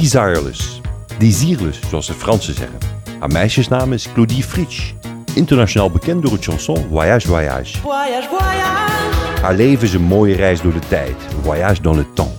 [0.00, 0.80] Desireless.
[1.18, 2.78] Desireless, zoals de Fransen zeggen.
[3.18, 4.92] Haar meisjesnaam is Claudie Fritsch.
[5.34, 7.78] Internationaal bekend door het chanson Voyage Voyage.
[7.78, 9.40] Voyage, voyage.
[9.40, 11.14] Haar leven is een mooie reis door de tijd.
[11.42, 12.32] Voyage dans le temps.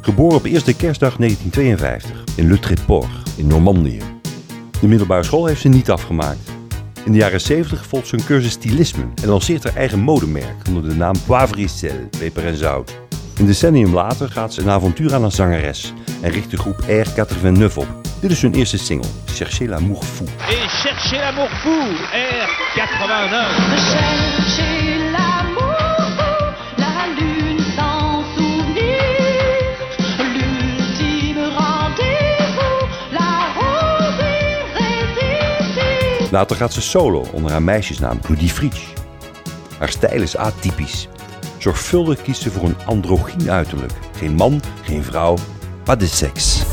[0.00, 4.00] Geboren op eerste kerstdag 1952 in Le Tréport in Normandië.
[4.80, 6.50] De middelbare school heeft ze niet afgemaakt.
[7.04, 10.88] In de jaren 70 volgt ze een cursus stilisme en lanceert haar eigen modemerk onder
[10.88, 11.14] de naam
[11.66, 13.00] sel, peper en zout.
[13.38, 15.92] Een decennium later gaat ze een avontuur aan als zangeres
[16.22, 17.86] en richt de groep R89 op.
[18.20, 20.26] Dit is hun eerste single, Cherchez l'amour fou.
[20.48, 23.34] Et cherchez l'amour fou, R89.
[23.90, 26.14] Cherchez l'amour,
[26.76, 29.02] la lune sans souvenir,
[30.18, 36.30] l'ultime rendez-vous, la rose irrésistible.
[36.30, 38.84] Later gaat ze solo onder haar meisjesnaam Claudie Fritsch.
[39.78, 41.08] Haar stijl is atypisch.
[41.58, 43.92] Zorgvuldig kiest ze voor een androgyn uiterlijk.
[44.16, 45.36] Geen man, geen vrouw,
[45.84, 46.64] pas de nôtres.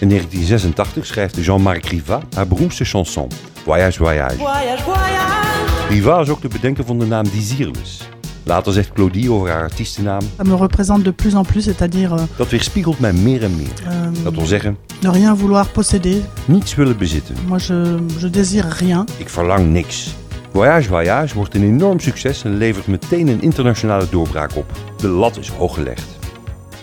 [0.00, 3.28] In 1986 schrijft Jean-Marc Riva haar beroemdste chanson,
[3.64, 4.36] Voyage Voyage.
[4.36, 5.88] Voyage, voyage.
[5.88, 8.08] Riva is ook de bedenker van de naam Desireless.
[8.42, 12.22] Later zegt Claudie over haar artiestennaam, Ça me représente de plus en plus, c'est-à-dire euh,
[12.36, 13.72] dat weerspiegelt mij meer en meer.
[13.86, 16.16] euh, Dat wil zeggen, ne rien vouloir posséder.
[16.44, 17.34] niets willen bezitten.
[17.46, 19.04] Moi, je, je désire rien.
[19.16, 20.14] Ik verlang niks.
[20.56, 24.72] Voyage Voyage wordt een enorm succes en levert meteen een internationale doorbraak op.
[24.96, 26.18] De lat is hoog gelegd.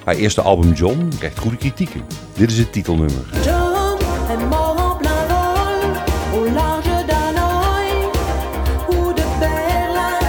[0.06, 2.04] Haar eerste album John krijgt goede kritieken.
[2.34, 3.26] Dit is het titelnummer.
[3.44, 4.00] John
[4.30, 4.50] en.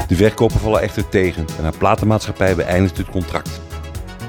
[0.08, 3.60] De verkopen vallen echter tegen en haar platenmaatschappij beëindigt het contract.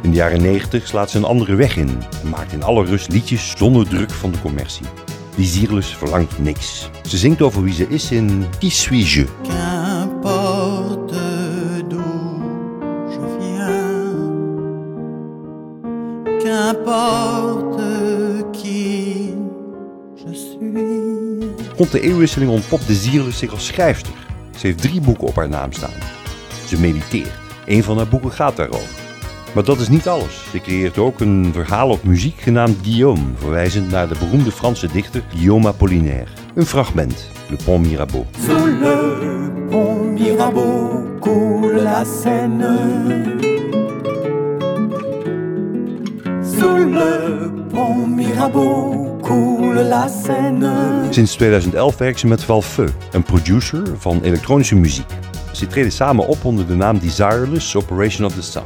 [0.02, 3.12] In de jaren 90 slaat ze een andere weg in en maakt in alle rust
[3.12, 5.05] liedjes zonder druk van de commercie.
[5.36, 6.90] Die Zierlus verlangt niks.
[7.08, 9.26] Ze zingt over wie ze is in Qui suis je?
[9.44, 11.16] Qu'importe
[11.88, 12.42] d'où
[13.10, 13.84] je viens,
[16.44, 17.82] qu'importe
[18.52, 19.34] qui
[20.16, 21.76] je suis.
[21.78, 24.14] Rond de eeuwwisseling ontpopt de Zierlus zich als schrijfster.
[24.58, 26.00] Ze heeft drie boeken op haar naam staan.
[26.68, 27.32] Ze mediteert.
[27.66, 29.05] Een van haar boeken gaat daarover.
[29.56, 30.48] Maar dat is niet alles.
[30.52, 35.24] Ze creëert ook een verhaal op muziek genaamd Guillaume, verwijzend naar de beroemde Franse dichter
[35.30, 36.28] Guillaume Apollinaire.
[36.56, 38.26] Een fragment, Le Pont Mirabeau.
[38.46, 42.78] Sous le pont Mirabeau coule la Seine.
[46.58, 50.72] Sous le pont Mirabeau coule la Seine.
[51.10, 55.10] Sinds 2011 werkt ze met Valfeu, een producer van elektronische muziek.
[55.52, 58.64] Ze treden samen op onder de naam Desireless Operation of the Sun.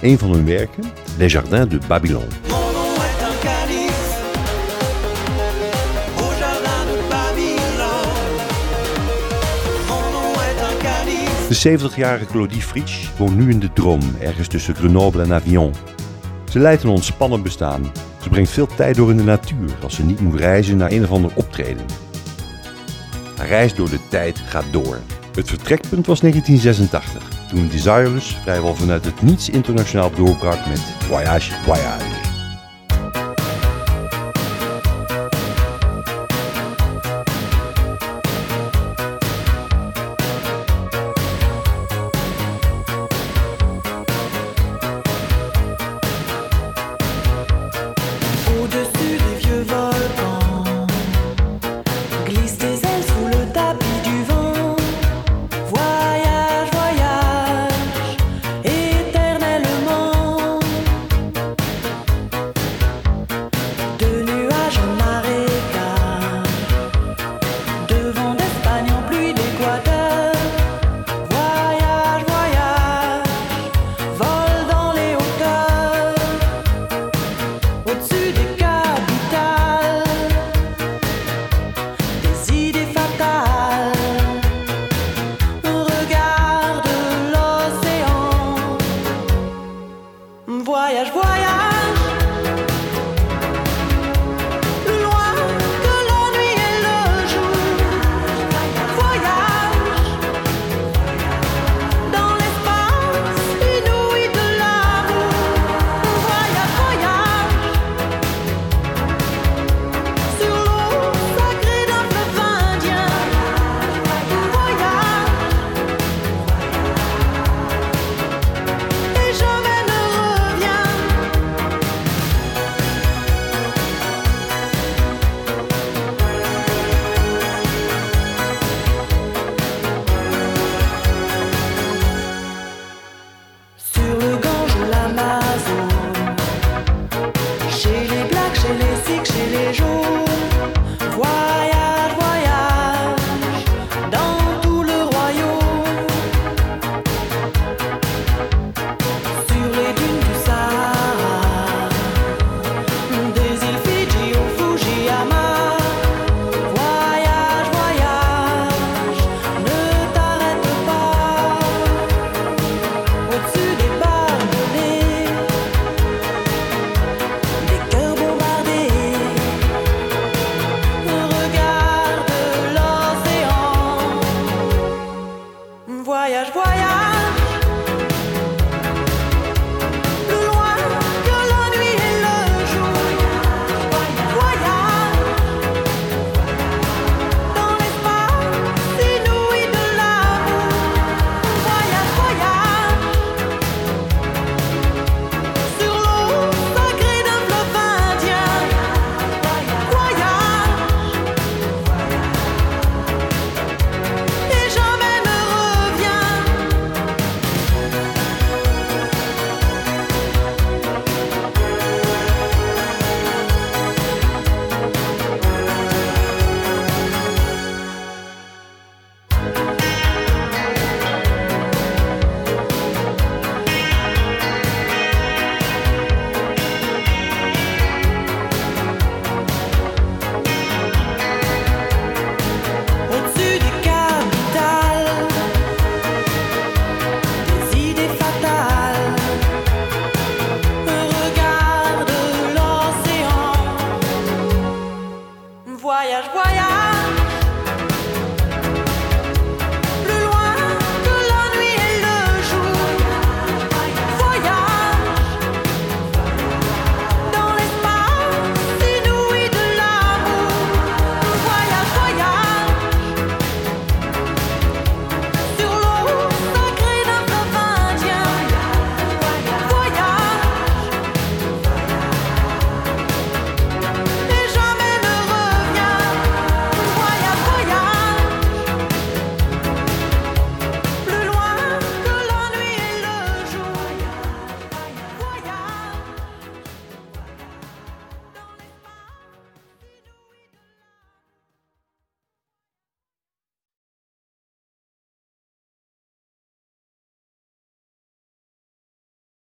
[0.00, 0.84] Een van hun werken,
[1.16, 2.26] Les Jardins de jardin de Babylone.
[2.48, 3.94] Mon nom est un calice.
[11.48, 15.72] De 70-jarige Claudie Fritsch woont nu in de Droom, ergens tussen Grenoble en Avion.
[16.50, 17.92] Ze leidt een ontspannen bestaan.
[18.22, 21.02] Ze brengt veel tijd door in de natuur als ze niet moet reizen naar een
[21.02, 21.84] of ander optreden.
[23.36, 24.98] Haar reis door de tijd gaat door.
[25.34, 32.15] Het vertrekpunt was 1986, toen Desireless vrijwel vanuit het niets internationaal doorbrak met Voyage Voyage.